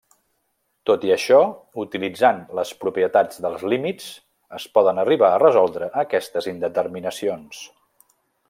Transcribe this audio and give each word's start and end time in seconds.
Tot 0.89 1.03
i 1.09 1.11
això, 1.15 1.41
utilitzant 1.83 2.39
les 2.61 2.71
propietats 2.85 3.43
dels 3.47 3.67
límits 3.75 4.09
es 4.61 4.67
poden 4.79 5.05
arribar 5.05 5.31
a 5.35 5.39
resoldre 5.47 5.95
aquestes 6.05 6.53
indeterminacions. 6.57 7.63